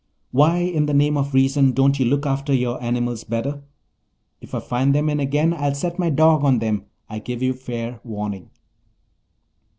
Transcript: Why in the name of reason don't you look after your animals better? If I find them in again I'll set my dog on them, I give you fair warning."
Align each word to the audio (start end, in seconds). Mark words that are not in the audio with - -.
Why 0.31 0.57
in 0.57 0.87
the 0.87 0.95
name 0.95 1.15
of 1.15 1.35
reason 1.35 1.73
don't 1.73 1.99
you 1.99 2.05
look 2.07 2.25
after 2.25 2.55
your 2.55 2.81
animals 2.81 3.23
better? 3.23 3.61
If 4.41 4.55
I 4.55 4.59
find 4.59 4.95
them 4.95 5.09
in 5.09 5.19
again 5.19 5.53
I'll 5.53 5.75
set 5.75 5.99
my 5.99 6.09
dog 6.09 6.43
on 6.43 6.57
them, 6.57 6.85
I 7.07 7.19
give 7.19 7.43
you 7.43 7.53
fair 7.53 7.99
warning." 8.03 8.49